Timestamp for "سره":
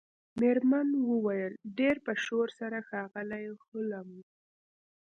2.59-2.77